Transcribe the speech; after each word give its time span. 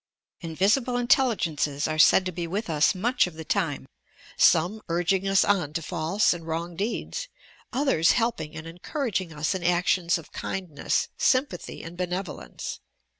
Invisible 0.39 0.97
intelligences 0.97 1.87
are 1.87 1.99
said 1.99 2.25
to 2.25 2.31
be 2.31 2.47
with 2.47 2.71
us 2.71 2.95
much 2.95 3.27
of 3.27 3.35
the 3.35 3.45
time,— 3.45 3.85
some 4.35 4.81
urging 4.89 5.27
us 5.27 5.45
on 5.45 5.73
to 5.73 5.81
false 5.83 6.33
and 6.33 6.47
wrong 6.47 6.75
deeds, 6.75 7.27
others 7.71 8.13
helping 8.13 8.55
and 8.57 8.65
encouraging 8.65 9.31
us 9.31 9.53
in 9.53 9.63
actions 9.63 10.17
of 10.17 10.31
kindness, 10.31 11.09
sympathy 11.19 11.83
and 11.83 11.97
benevolence. 11.97 12.79